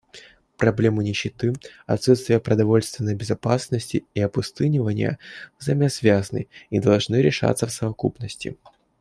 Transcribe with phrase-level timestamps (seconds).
[0.57, 1.53] Проблемы нищеты,
[1.85, 5.19] отсутствия продовольственной безопасности и опустынивания
[5.59, 8.57] взаимосвязаны и должны решаться в совокупности.